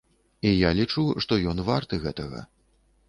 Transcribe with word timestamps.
І 0.51 0.53
я 0.67 0.71
лічу, 0.79 1.05
што 1.25 1.39
ён 1.51 1.63
варты 1.71 2.01
гэтага. 2.07 2.43